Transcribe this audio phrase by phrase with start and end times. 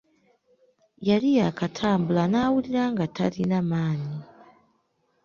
[1.07, 4.17] Yali yaakatambula n'awulira nga talina maanyi.